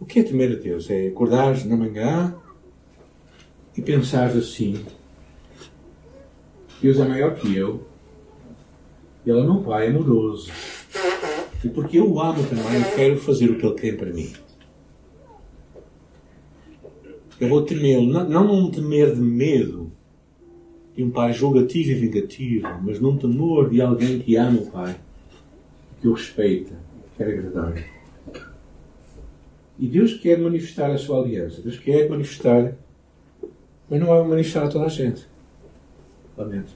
[0.00, 0.88] O que é temer a Deus?
[0.88, 2.34] É acordares na manhã
[3.76, 4.84] e pensares assim:
[6.80, 7.86] Deus é maior que eu,
[9.26, 10.50] Ele é meu Pai amoroso.
[11.64, 14.30] E porque eu o amo também, quero fazer o que Ele quer para mim.
[17.40, 19.90] Eu vou temê-lo, não, não um temer de medo,
[20.94, 24.94] de um pai julgativo e vingativo, mas num temor de alguém que ama o pai,
[26.00, 26.74] que o respeita,
[27.16, 27.74] quer agradar.
[29.78, 31.60] E Deus quer manifestar a sua aliança.
[31.60, 32.76] Deus quer manifestar,
[33.90, 35.26] mas não vai manifestar a toda a gente.
[36.36, 36.72] Lamento.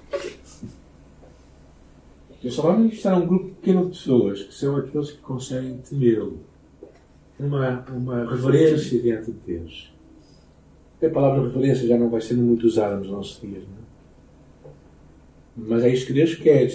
[2.43, 6.41] Deus só vai manifestar um grupo pequeno de pessoas, que são aqueles que conseguem temê-lo.
[7.39, 9.93] Uma, uma reverência diante de Deus.
[11.03, 13.89] A palavra reverência já não vai sendo muito usada nos nossos dias, não é?
[15.57, 16.71] Mas é isto que Deus quer.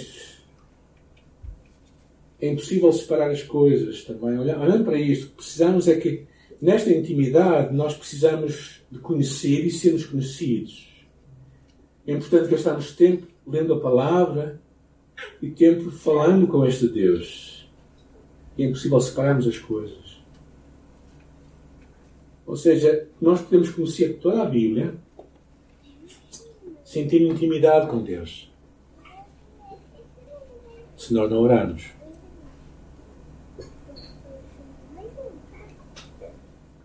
[2.40, 4.38] É impossível separar as coisas também.
[4.38, 6.26] Olhando para isto, o que precisamos é que,
[6.60, 10.90] nesta intimidade, nós precisamos de conhecer e sermos conhecidos.
[12.06, 14.60] É importante gastarmos tempo lendo a palavra
[15.40, 17.68] e tempo falando com este Deus.
[18.56, 20.22] E é impossível separarmos as coisas.
[22.46, 24.94] Ou seja, nós podemos conhecer toda a Bíblia,
[26.84, 28.52] sentir intimidade com Deus
[30.96, 31.90] se nós não orarmos.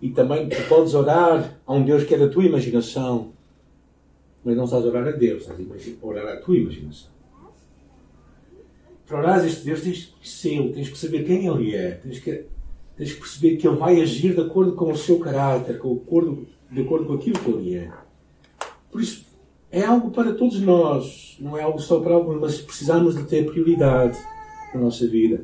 [0.02, 3.34] E também tu podes orar a um Deus que é da tua imaginação,
[4.44, 7.19] mas não estás a orar a Deus, estás a orar a tua imaginação.
[9.10, 12.46] Para orar este Deus tens que conhecê-lo, tens que saber quem Ele é, tens que,
[12.96, 15.96] tens que perceber que Ele vai agir de acordo com o seu caráter, com o
[15.96, 17.92] acordo, de acordo com aquilo que Ele é.
[18.92, 19.26] Por isso,
[19.72, 23.48] é algo para todos nós, não é algo só para alguns, mas precisamos de ter
[23.48, 24.16] prioridade
[24.76, 25.44] na nossa vida.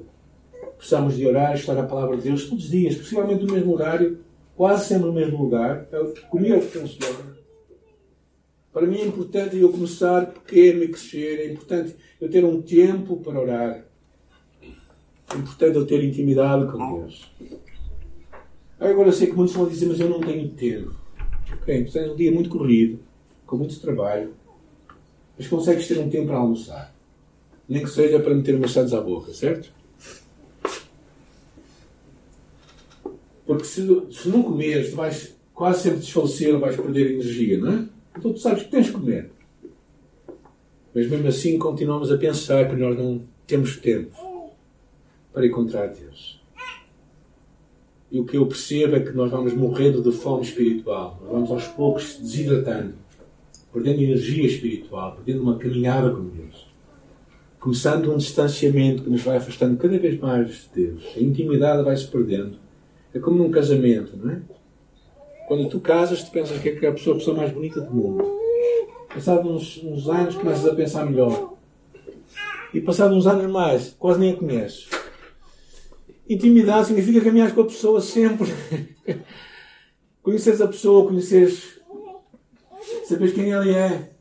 [0.77, 4.19] Precisamos de orar estar a palavra de Deus todos os dias, possivelmente no mesmo horário,
[4.55, 5.87] quase sempre no mesmo lugar.
[5.91, 7.35] É comigo que funciona.
[8.75, 13.15] Para mim é importante eu começar pequeno e crescer, é importante eu ter um tempo
[13.21, 13.85] para orar.
[14.61, 17.31] É importante eu ter intimidade com Deus.
[18.77, 20.93] Agora eu sei que muitos vão dizer, mas eu não tenho tempo.
[21.53, 22.99] Ok, tu tens um dia muito corrido
[23.45, 24.33] com muito trabalho,
[25.37, 26.93] mas consegues ter um tempo para almoçar.
[27.69, 29.71] Nem que seja para meter maçãs à boca, certo?
[33.45, 37.94] Porque se, se não comeres, tu vais quase sempre desfalecer, vais perder energia, não é?
[38.17, 39.31] Então tu sabes que tens que comer.
[40.93, 44.53] Mas mesmo assim continuamos a pensar que nós não temos tempo
[45.33, 46.41] para encontrar Deus.
[48.11, 51.19] E o que eu percebo é que nós vamos morrendo de fome espiritual.
[51.21, 52.93] Nós vamos aos poucos desidratando
[53.75, 56.65] perdendo energia espiritual, perdendo uma caminhada com Deus.
[57.59, 61.03] Começando um distanciamento que nos vai afastando cada vez mais de Deus.
[61.17, 62.57] A intimidade vai se perdendo.
[63.13, 64.41] É como num casamento, não é?
[65.47, 68.23] Quando tu casas, tu pensas que é a pessoa, a pessoa mais bonita do mundo.
[69.13, 71.53] Passado uns, uns anos, começas a pensar melhor.
[72.73, 74.89] E passado uns anos mais, quase nem a conheces.
[76.27, 78.51] Intimidade significa caminhar com a pessoa sempre.
[80.23, 81.79] conheces a pessoa, conheces.
[83.05, 84.11] Sabes quem ele é.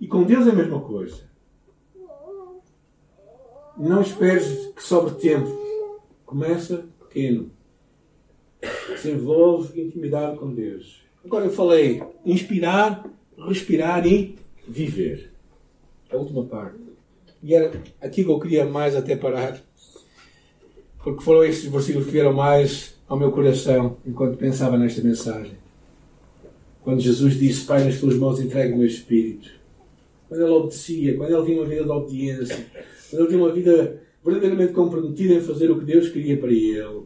[0.00, 1.28] E com Deus é a mesma coisa.
[3.76, 5.50] Não esperes que sobre tempo.
[6.24, 7.50] Começa pequeno.
[9.02, 11.02] Desenvolve intimidade com Deus.
[11.24, 13.04] Agora eu falei inspirar,
[13.48, 14.36] respirar e
[14.66, 15.30] viver.
[16.10, 16.78] A última parte.
[17.42, 19.60] E era aqui que eu queria mais até parar.
[21.02, 25.52] Porque foram estes versículos que vieram mais ao meu coração enquanto pensava nesta mensagem.
[26.82, 29.50] Quando Jesus disse: Pai, nas tuas mãos entregue o meu espírito.
[30.28, 32.66] Quando ele obedecia, quando ele tinha uma vida de obediência,
[33.10, 37.02] quando ele tinha uma vida verdadeiramente comprometida em fazer o que Deus queria para ele.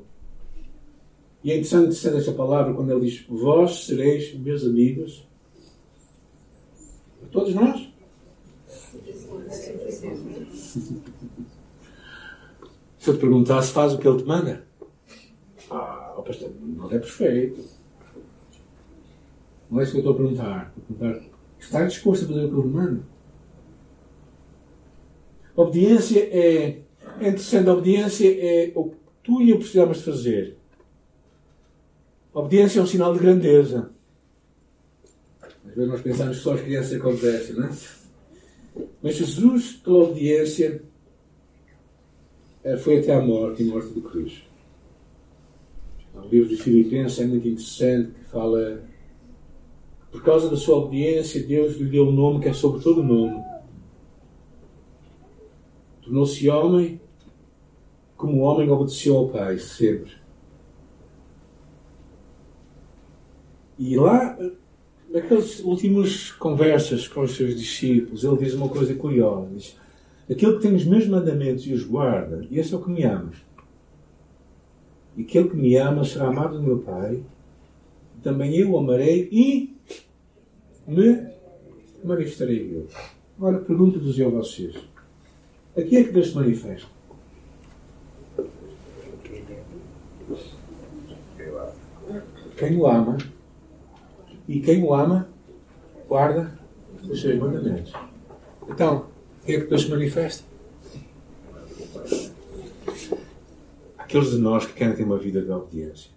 [1.44, 5.28] E é interessante dizer esta palavra quando ele diz: Vós sereis meus amigos.
[7.30, 7.88] Todos nós.
[12.98, 14.66] Se eu te perguntasse, faz o que ele te manda.
[15.70, 17.62] Ah, oh, pastor, não é perfeito.
[19.70, 20.72] Não é isso que eu estou a perguntar.
[20.78, 23.02] Estou a perguntar está disposto a fazer o que ele manda?
[25.56, 26.80] Obediência é,
[27.20, 27.68] é interessante.
[27.68, 30.58] A obediência é o que tu e eu precisamos fazer.
[32.34, 33.90] Obediência é um sinal de grandeza.
[35.64, 37.70] Às vezes nós pensamos que só as crianças acontecem, não é?
[39.00, 40.82] Mas Jesus, pela obediência,
[42.64, 44.42] eh, foi até à morte e morte de cruz.
[46.12, 48.82] O livro de Filipenses é muito interessante, que fala
[50.00, 53.02] que por causa da sua obediência, Deus lhe deu um nome que é sobre todo
[53.02, 53.44] nome.
[56.02, 57.00] Tornou-se homem,
[58.16, 60.23] como o homem obedeceu ao Pai, sempre.
[63.86, 64.34] E lá,
[65.10, 69.50] naquelas últimas conversas com os seus discípulos, ele diz uma coisa curiosa.
[69.54, 69.76] Diz,
[70.30, 73.30] Aquele que tem os meus mandamentos e os guarda, esse é o que me ama.
[75.18, 77.22] E aquele que me ama será amado do meu Pai.
[78.22, 79.76] Também eu o amarei e
[80.88, 81.28] me
[82.02, 82.88] manifestarei eu.
[83.36, 84.76] Agora pergunto-vos eu a vocês.
[85.76, 86.88] Aqui é que Deus se manifesta.
[92.56, 93.18] Quem o ama
[94.48, 95.28] e quem o ama
[96.08, 96.58] guarda
[97.08, 97.92] os seus mandamentos.
[98.68, 99.06] Então,
[99.44, 100.44] quem é que Deus se manifesta?
[103.98, 106.10] Aqueles de nós que querem ter uma vida de obediência.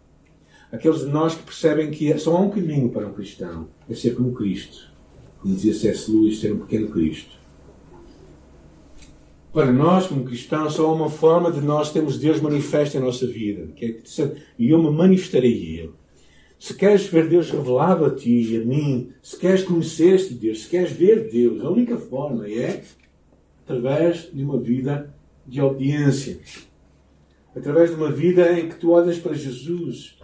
[0.72, 3.70] Aqueles de nós que percebem que só há um caminho para um cristão.
[3.90, 4.92] É ser como Cristo.
[5.40, 6.12] Como dizia C.S.
[6.12, 7.38] Lewis, ser um pequeno Cristo.
[9.54, 13.26] Para nós, como cristãos, só há uma forma de nós termos Deus manifesto em nossa
[13.26, 13.68] vida.
[13.76, 15.94] Que é, e eu me manifestarei a Ele.
[16.60, 20.64] Se queres ver Deus revelado a ti e a mim, se queres conhecer este Deus,
[20.64, 22.84] se queres ver Deus, a única forma é
[23.64, 25.14] através de uma vida
[25.46, 26.40] de obediência.
[27.56, 30.18] Através de uma vida em que tu olhas para Jesus.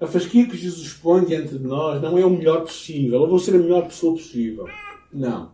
[0.00, 3.22] A fasquia que Jesus põe diante de nós não é o melhor possível.
[3.22, 4.66] Eu vou ser a melhor pessoa possível.
[5.12, 5.52] Não.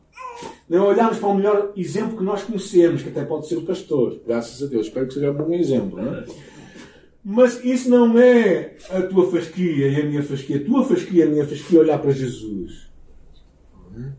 [0.69, 4.21] Não olhamos para o melhor exemplo que nós conhecemos, que até pode ser o pastor.
[4.27, 4.87] Graças a Deus.
[4.87, 6.01] Espero que seja um bom exemplo.
[6.01, 6.25] Não é?
[7.29, 10.59] Mas isso não é a tua fasquia e a minha fasquia.
[10.59, 12.89] A tua fasquia e a minha fasquia é olhar para Jesus.
[13.99, 14.13] É?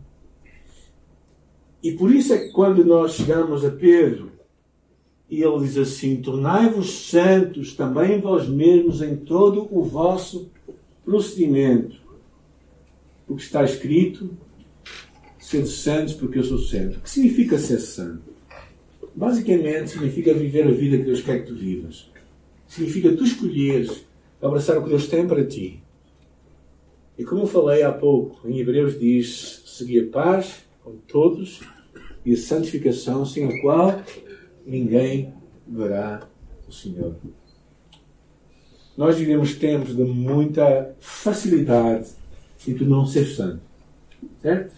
[1.82, 4.34] E por isso é que quando nós chegamos a Pedro,
[5.30, 10.52] e ele diz assim: Tornai-vos santos também vós mesmos em todo o vosso
[11.06, 11.96] procedimento.
[13.26, 14.32] Porque está escrito:
[15.40, 16.98] Sede santos, porque eu sou santo.
[16.98, 18.34] O que significa ser santo?
[19.16, 22.17] Basicamente, significa viver a vida que Deus quer que tu vivas.
[22.68, 24.06] Significa tu escolheres
[24.42, 25.84] abraçar o que Deus tem para ti.
[27.18, 31.62] E como eu falei há pouco, em Hebreus diz: seguir a paz com todos
[32.26, 34.02] e a santificação sem a qual
[34.66, 35.34] ninguém
[35.68, 36.28] verá
[36.68, 37.16] o Senhor.
[38.96, 42.10] Nós vivemos tempos de muita facilidade
[42.68, 43.62] e tu não seres santo.
[44.42, 44.74] Certo?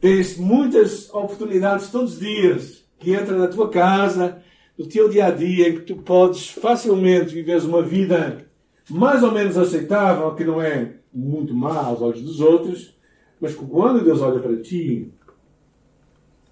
[0.00, 4.42] Tens muitas oportunidades todos os dias que entram na tua casa,
[4.78, 8.46] no teu dia a dia, em que tu podes facilmente viver uma vida
[8.88, 12.94] mais ou menos aceitável, que não é muito má aos olhos dos outros,
[13.40, 15.10] mas quando Deus olha para ti,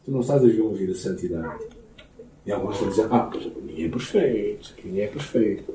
[0.05, 1.65] tu não estás a viver uma vida de santidade.
[2.47, 3.31] E alguns vão dizer, ah,
[3.63, 5.75] ninguém é perfeito, ninguém é perfeito.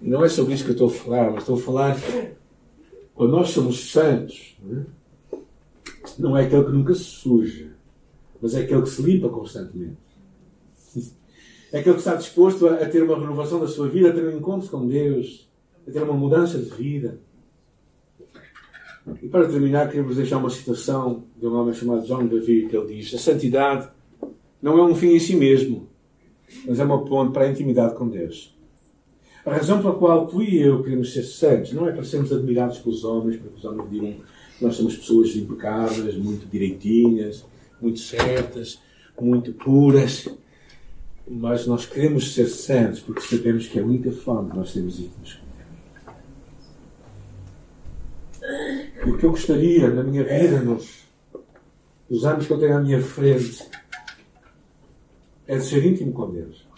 [0.00, 1.96] Não é sobre isso que eu estou a falar, mas estou a falar
[3.14, 4.56] quando nós somos santos,
[6.18, 7.68] não é aquele que nunca se suja,
[8.40, 9.96] mas é aquele que se limpa constantemente.
[11.72, 14.36] Aquele que está disposto a, a ter uma renovação da sua vida, a ter um
[14.36, 15.48] encontro com Deus,
[15.88, 17.18] a ter uma mudança de vida.
[19.22, 22.94] E para terminar, queremos deixar uma citação de um homem chamado John Bevere, que ele
[22.94, 23.88] diz: A santidade
[24.60, 25.88] não é um fim em si mesmo,
[26.66, 28.54] mas é uma ponte para a intimidade com Deus.
[29.44, 32.78] A razão pela qual tu e eu queremos ser santos não é para sermos admirados
[32.78, 37.44] pelos homens, para os homens digam que nós somos pessoas impecáveis, muito direitinhas,
[37.80, 38.78] muito certas,
[39.20, 40.28] muito puras.
[41.28, 44.80] Mas nós queremos ser santos porque sabemos que é a única forma de nós com
[44.80, 45.40] Deus.
[49.06, 51.04] O que eu gostaria na minha vida, nos,
[52.10, 53.64] nos anos que eu tenho à minha frente,
[55.46, 56.72] é de ser íntimo com Deus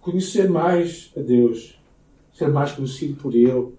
[0.00, 1.78] conhecer mais a Deus,
[2.32, 3.74] ser mais conhecido por Ele.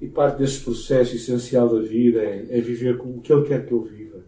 [0.00, 3.72] E parte desse processo essencial da vida é, é viver como que Ele quer que
[3.72, 4.20] eu viva.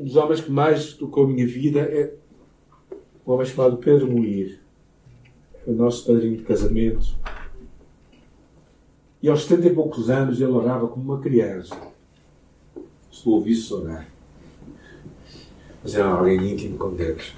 [0.00, 2.14] Um dos homens que mais tocou a minha vida é
[3.26, 4.58] um homem chamado Pedro Moir.
[5.62, 7.14] Foi o nosso padrinho de casamento.
[9.22, 11.78] E aos 70 e poucos anos ele orava como uma criança.
[13.12, 14.08] Se o ouvisse orar.
[15.82, 17.34] Mas era alguém íntimo com Deus.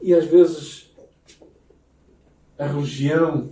[0.00, 0.90] E às vezes
[2.58, 3.50] a religião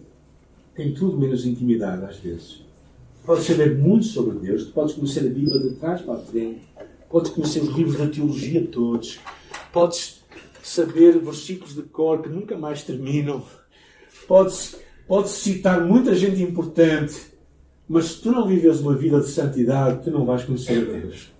[0.74, 2.69] tem tudo menos intimidade, às vezes.
[3.24, 6.62] Podes saber muito sobre Deus, tu podes conhecer a Bíblia de trás para a frente,
[7.08, 9.20] podes conhecer os livros da teologia todos,
[9.72, 10.24] podes
[10.62, 13.44] saber versículos de cor que nunca mais terminam,
[14.26, 17.30] podes, podes citar muita gente importante,
[17.88, 21.32] mas se tu não vives uma vida de santidade, tu não vais conhecer a Deus.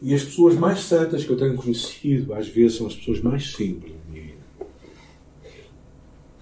[0.00, 3.52] E as pessoas mais santas que eu tenho conhecido, às vezes, são as pessoas mais
[3.52, 4.38] simples da minha vida.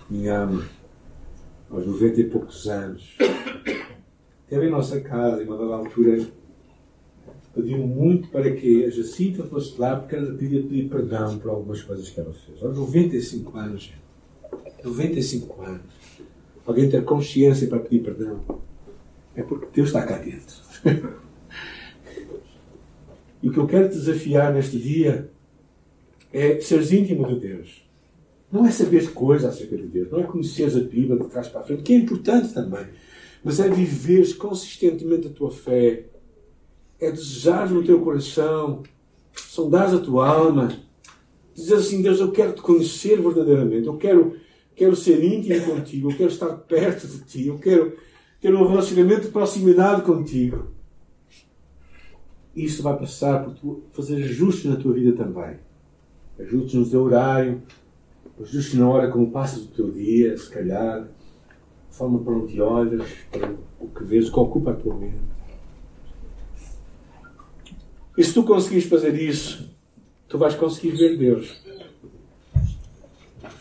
[0.09, 0.69] Minha ama,
[1.71, 3.17] aos 90 e poucos anos,
[4.49, 6.27] teve em nossa casa, em uma dada altura,
[7.55, 11.83] pediu muito para que a Jacinta fosse lá, porque ela queria pedir perdão por algumas
[11.83, 12.63] coisas que ela fez.
[12.63, 13.93] Aos 95 anos,
[14.85, 15.95] 95 anos,
[16.67, 18.41] alguém ter consciência para pedir perdão,
[19.35, 20.57] é porque Deus está cá dentro.
[23.43, 25.31] E o que eu quero desafiar neste dia
[26.33, 27.86] é seres íntimo de Deus.
[28.51, 31.61] Não é saber coisas acerca de Deus, não é conheceres a Bíblia de trás para
[31.61, 32.87] a frente, que é importante também,
[33.43, 36.05] mas é viveres consistentemente a tua fé,
[37.01, 38.83] é desejar no teu coração,
[39.35, 40.69] sondar a tua alma,
[41.55, 44.37] dizer assim: Deus, eu quero te conhecer verdadeiramente, eu quero,
[44.75, 47.97] quero ser íntimo contigo, eu quero estar perto de ti, eu quero
[48.41, 50.77] ter um relacionamento de proximidade contigo
[52.57, 55.59] isso vai passar por tu fazer ajustes na tua vida também.
[56.41, 57.63] Ajustes no teu horário,
[58.41, 63.09] ajustes na hora como passas o teu dia, se calhar, a forma para onde olhas,
[63.31, 65.37] para o que vês, o que ocupa a tua mente.
[68.17, 69.69] E se tu conseguires fazer isso,
[70.29, 71.61] tu vais conseguir ver Deus.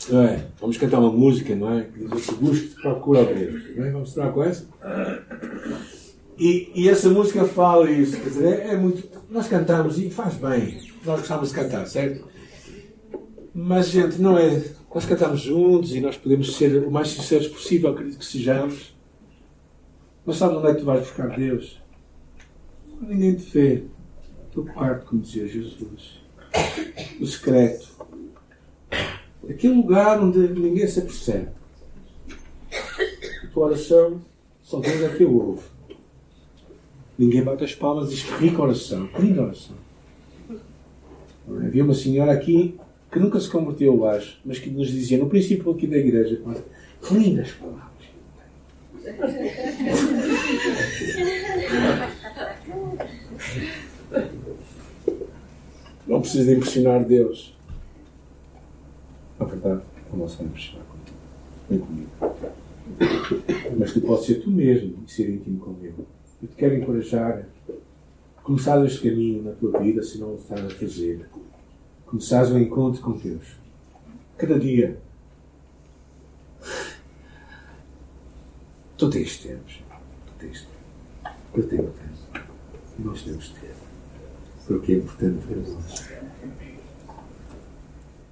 [0.09, 0.45] Não é?
[0.59, 1.83] Vamos cantar uma música, não é?
[1.83, 3.75] Que diz: Eu busco, procura Deus.
[3.75, 3.91] Não é?
[3.91, 4.65] Vamos estar com essa?
[6.37, 9.09] E, e, essa música fala isso, quer dizer, é, é, muito.
[9.29, 10.79] Nós cantamos e faz bem.
[11.05, 12.25] Nós gostamos de cantar, certo?
[13.57, 14.61] Mas, gente, não é.
[14.93, 18.93] Nós cantamos juntos e nós podemos ser o mais sinceros possível, acredito que sejamos.
[20.25, 21.81] Mas sabe onde é que tu vais buscar Deus?
[22.99, 23.83] Ninguém te vê.
[24.53, 26.21] Do quarto, como dizia Jesus.
[27.17, 27.87] No secreto.
[29.49, 31.51] Aquele lugar onde ninguém se apercebe.
[33.43, 34.21] A tua oração,
[34.61, 35.63] só Deus é que eu ouvo.
[37.17, 39.75] Ninguém bate as palmas e diz que rica oração, que linda oração.
[41.47, 42.77] Havia uma senhora aqui
[43.15, 46.37] que nunca se converteu, eu acho, mas que nos dizia no princípio aqui da igreja:
[47.01, 47.85] que lindas palavras.
[56.05, 57.55] Não precisa de impressionar Deus.
[59.39, 61.13] Na verdade, eu não sei impressionar comigo.
[61.69, 62.09] Nem comigo.
[63.77, 66.05] Mas tu podes ser tu mesmo e ser íntimo com Ele.
[66.43, 67.47] Eu te quero encorajar
[68.37, 71.29] a começar este caminho na tua vida, se não o estás a fazer.
[72.15, 73.45] Começares um encontro com Deus.
[74.37, 74.97] Cada dia.
[78.97, 79.83] Tu tens tempos.
[80.25, 81.35] Tu tens tempo.
[81.55, 82.47] Eu tenho tempo.
[82.99, 83.85] Nós temos tempo.
[84.65, 86.09] Porque é importante para nós.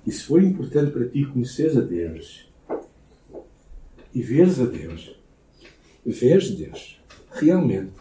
[0.06, 2.50] E se for importante para ti conheceres a Deus
[4.14, 5.14] e veres a Deus,
[6.06, 7.02] vês Deus
[7.34, 7.92] realmente.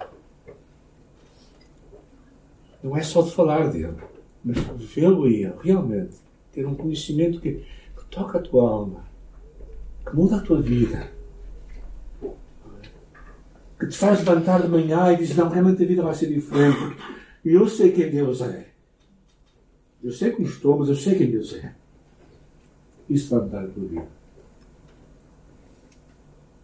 [2.80, 4.11] Não é só de falar dele,
[4.45, 4.59] mas
[4.95, 6.16] vê-lo aí, realmente.
[6.53, 7.64] Ter um conhecimento que,
[7.97, 9.05] que toca a tua alma,
[10.05, 11.11] que muda a tua vida,
[13.80, 16.97] que te faz levantar de manhã e diz: Não, realmente a vida vai ser diferente.
[17.45, 18.68] E eu sei quem Deus é.
[20.03, 21.74] Eu sei como estou, mas eu sei quem Deus é.
[23.09, 24.09] Isso vai mudar a tua vida.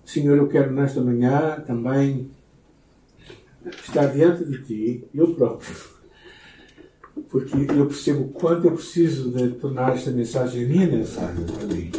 [0.04, 2.30] Senhor, eu quero nesta manhã também
[3.82, 5.74] estar diante de Ti, eu próprio,
[7.28, 11.90] porque eu percebo o quanto eu preciso de tornar esta mensagem minha mensagem mim.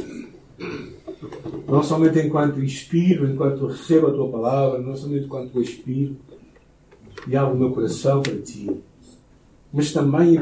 [1.68, 6.16] Não somente enquanto inspiro, enquanto recebo a tua palavra, não somente enquanto expiro
[7.28, 8.82] e abro o meu coração para ti,
[9.72, 10.36] mas também,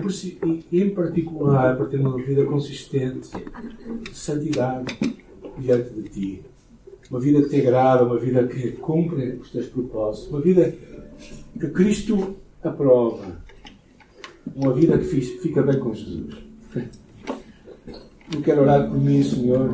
[0.71, 3.29] em particular, para ter uma vida consistente,
[4.03, 4.97] de santidade
[5.57, 6.41] diante de ti.
[7.09, 10.73] Uma vida que te agrada, uma vida que cumpre os teus propósitos, uma vida
[11.59, 13.37] que Cristo aprova,
[14.57, 16.35] uma vida que fica bem com Jesus.
[18.33, 19.69] Eu quero orar por mim, Senhor,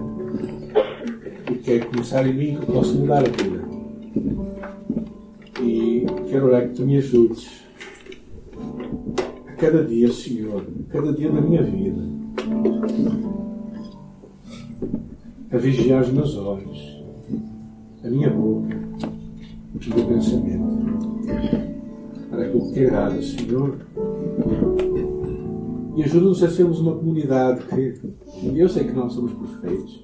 [1.63, 3.63] que é começar em mim que eu posso mudar a vida.
[5.61, 7.63] E quero orar que tu me ajudes
[9.47, 12.03] a cada dia, Senhor, a cada dia da minha vida,
[15.49, 17.01] a vigiar os meus olhos,
[18.03, 18.77] a minha boca,
[19.75, 21.19] o meu pensamento,
[22.29, 23.77] para que te agrada, Senhor.
[25.95, 27.99] E ajuda-nos a sermos uma comunidade que
[28.55, 30.03] eu sei que não somos perfeitos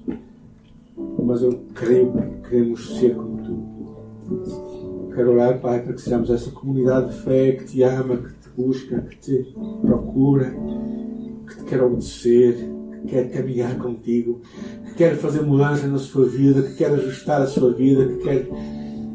[1.22, 5.10] mas eu creio que queremos ser como tu.
[5.14, 8.48] Quero orar, Pai, para que sejamos essa comunidade de fé que te ama, que te
[8.56, 10.54] busca, que te procura,
[11.46, 12.56] que te quer obedecer,
[13.02, 14.40] que quer caminhar contigo,
[14.86, 18.48] que quer fazer mudança na sua vida, que quer ajustar a sua vida, que quer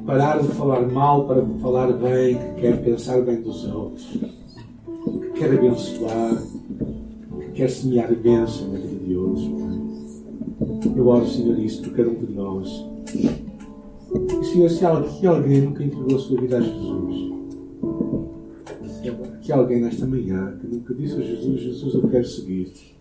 [0.06, 4.20] parar de falar mal para falar bem, que quer pensar bem dos outros,
[5.38, 6.44] quer abençoar,
[7.40, 9.44] que quer semear bênção na vida de outros.
[10.96, 12.86] Eu oro, Senhor, isso por cada um de nós.
[13.14, 17.36] E, Senhor, se alguém, alguém nunca entregou a sua vida a Jesus,
[19.46, 22.96] que alguém nesta manhã que nunca disse a Jesus: Jesus, eu quero seguir-te.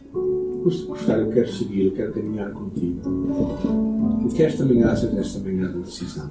[0.62, 3.01] Custa custar, eu quero seguir, eu quero caminhar contigo.
[4.26, 6.30] E que esta manhã seja esta manhã da decisão.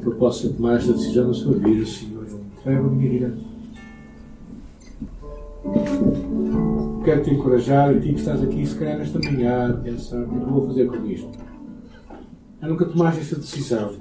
[0.00, 2.11] Que eu possa tomar esta decisão na sua vida, Senhor.
[2.64, 3.52] Eu entrego a minha vida
[7.04, 10.28] quero te encorajar e ti que estás aqui, se calhar nesta manhã, a pensar: o
[10.28, 11.30] que vou fazer com isto?
[12.60, 13.96] Eu nunca tomaste esta decisão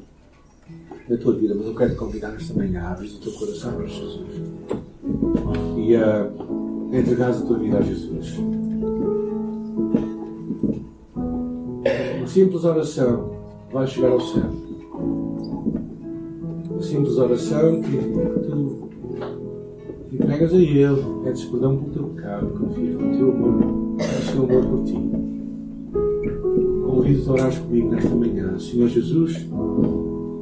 [1.10, 3.74] na tua vida, mas eu quero te convidar nesta manhã a abrir o teu coração
[3.74, 4.26] para Jesus
[5.78, 8.38] e a uh, entregares a tua vida a Jesus.
[12.18, 13.32] Uma simples oração
[13.72, 14.61] vai chegar ao céu.
[16.92, 17.90] Simples oração que
[18.50, 18.90] tu
[20.12, 24.66] entregas a Ele, pedes perdão pelo teu pecado, confias no teu amor, no seu amor
[24.66, 24.98] por ti.
[26.86, 28.60] Convido-te a orar comigo nesta manhã.
[28.60, 29.48] Senhor Jesus,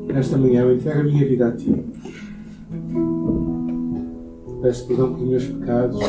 [0.08, 1.72] nesta manhã eu entrego a minha vida a ti.
[4.64, 6.00] Peço perdão pelos meus pecados.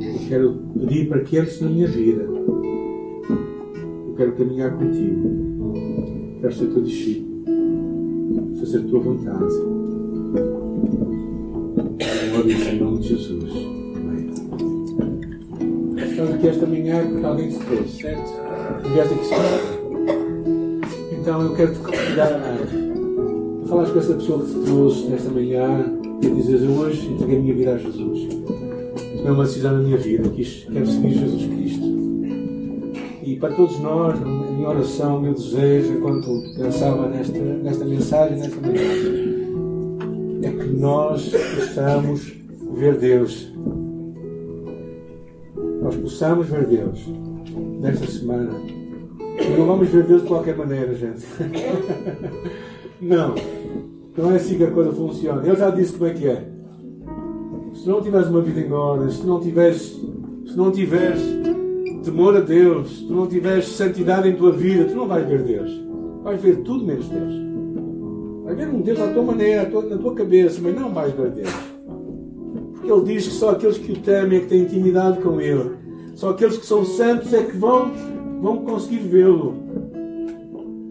[0.00, 2.22] Eu quero pedir para que entres na minha vida.
[2.22, 5.72] Eu quero caminhar contigo.
[6.40, 7.25] Quero ser teu discípulo.
[8.76, 9.54] A tua vontade.
[12.30, 13.50] Glória em nome de Jesus.
[13.96, 14.30] Amém.
[15.96, 18.32] Estamos aqui esta manhã porque alguém te trouxe, certo?
[18.74, 18.98] Aqui.
[21.18, 25.98] Então eu quero te convidar a falar com essa pessoa que te trouxe nesta manhã
[26.20, 28.28] e a dizer: Eu hoje entreguei a minha vida a Jesus.
[29.16, 31.86] Tomei uma decisão na minha vida, quero seguir Jesus Cristo.
[33.22, 34.20] E para todos nós,
[34.66, 38.80] minha oração, o meu desejo, enquanto pensava nesta, nesta mensagem, nesta manhã,
[40.42, 42.34] é que nós possamos
[42.74, 43.52] ver Deus.
[45.82, 47.06] Nós possamos ver Deus
[47.80, 48.50] nesta semana.
[49.38, 51.24] E não vamos ver Deus de qualquer maneira, gente.
[53.00, 53.34] não.
[54.16, 55.46] Não é assim que a coisa funciona.
[55.46, 56.48] Eu já disse como é que é.
[57.74, 60.00] Se não tiveres uma vida em se não tiveres,
[60.46, 61.20] se não tiveres
[62.06, 65.70] temor a Deus, tu não tiveres santidade em tua vida, tu não vais ver Deus.
[66.22, 67.34] Vais ver tudo menos Deus.
[68.44, 71.50] Vai ver um Deus à tua maneira, na tua cabeça, mas não vais ver Deus.
[72.72, 75.72] Porque Ele diz que só aqueles que o temem é que têm intimidade com Ele.
[76.14, 77.90] Só aqueles que são santos é que vão,
[78.40, 79.54] vão conseguir vê-lo.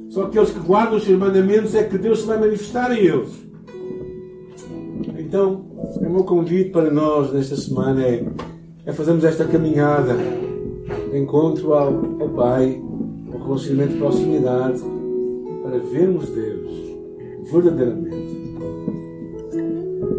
[0.09, 3.31] Só aqueles que guardam os seus mandamentos é que Deus se vai manifestar a eles.
[5.17, 8.25] Então, o meu convite para nós nesta semana é,
[8.85, 10.15] é fazermos esta caminhada
[11.17, 11.87] encontro ao,
[12.21, 12.81] ao Pai,
[13.31, 14.81] ao relacionamento de proximidade,
[15.63, 16.71] para vermos Deus
[17.51, 18.55] verdadeiramente.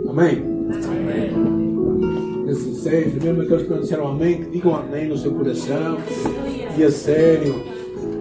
[0.08, 0.42] Amém?
[0.88, 2.50] Amém.
[2.50, 5.98] Assim seja, mesmo aqueles que não disseram amém, que digam amém no seu coração
[6.76, 7.54] e a sério,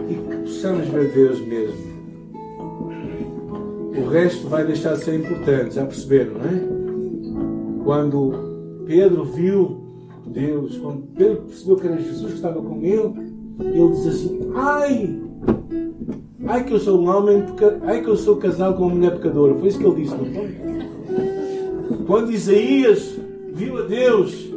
[0.10, 1.96] e que possamos ver Deus mesmo
[3.98, 7.84] o resto vai deixar de ser importante, já perceberam, não é?
[7.84, 9.85] Quando Pedro viu
[10.36, 13.14] Deus, quando Pedro percebeu que era Jesus que estava com ele,
[13.60, 15.22] ele diz assim: Ai!
[16.46, 17.44] Ai que eu sou um homem,
[17.84, 19.56] ai que eu sou casado com uma mulher pecadora.
[19.56, 22.06] Foi isso que ele disse, não foi?
[22.06, 23.18] Quando Isaías
[23.54, 24.54] viu a Deus,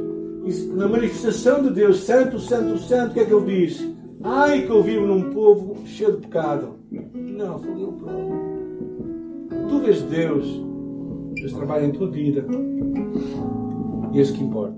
[0.74, 3.88] na manifestação de Deus, Santo, Santo, Santo, o que é que ele diz?
[4.22, 6.74] Ai que eu vivo num povo cheio de pecado.
[6.90, 8.48] Não, foi ele próprio.
[9.68, 10.60] Tu vês Deus,
[11.34, 12.44] Deus trabalha em tua vida.
[14.12, 14.76] E é isso que importa.